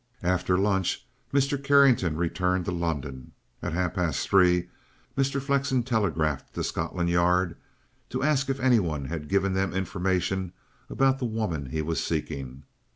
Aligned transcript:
After 0.23 0.57
lunch 0.57 1.05
Mr. 1.31 1.63
Carrington 1.63 2.17
returned 2.17 2.65
to 2.65 2.71
London. 2.71 3.33
At 3.61 3.73
half 3.73 3.93
past 3.93 4.27
three 4.27 4.67
Mr. 5.15 5.39
Flexen 5.39 5.83
telegraphed 5.83 6.55
to 6.55 6.63
Scotland 6.63 7.11
Yard 7.11 7.55
to 8.09 8.23
ask 8.23 8.49
if 8.49 8.59
any 8.59 8.79
one 8.79 9.05
had 9.05 9.29
given 9.29 9.53
them 9.53 9.73
information 9.73 10.53
about 10.89 11.19
the 11.19 11.25
woman 11.25 11.67
he 11.67 11.83
was 11.83 12.03
seeking. 12.03 12.63